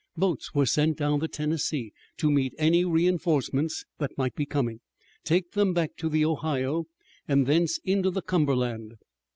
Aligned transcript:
Boats 0.17 0.55
were 0.55 0.65
sent 0.65 0.97
down 0.97 1.19
the 1.19 1.27
Tennessee 1.27 1.93
to 2.17 2.31
meet 2.31 2.55
any 2.57 2.83
reinforcements 2.83 3.85
that 3.99 4.17
might 4.17 4.33
be 4.33 4.47
coming, 4.47 4.79
take 5.23 5.51
them 5.51 5.73
back 5.75 5.95
to 5.97 6.09
the 6.09 6.25
Ohio, 6.25 6.85
and 7.27 7.45
thence 7.45 7.77
into 7.83 8.09
the 8.09 8.23
Cumberland. 8.23 8.95